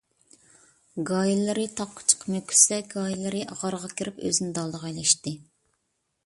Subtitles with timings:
[1.09, 5.37] گاھىلىرى تاغقا چىقىپ مۆكۈشسە، گاھىلىرى غارغا كىرىپ ئۆزىنى دالدىغا ئېلىشتى.